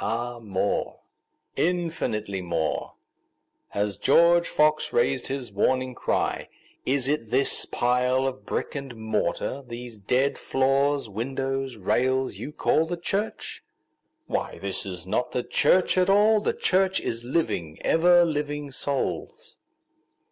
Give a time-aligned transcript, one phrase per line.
[0.00, 6.48] Ah more—infinitely more;(As George Fox rais'd his warning cry,
[6.84, 13.62] "Is it this pile of brick and mortar—these dead floors, windows, rails—you call the church?
[14.26, 19.56] Why this is not the church at all—the Church is living, ever living Souls.")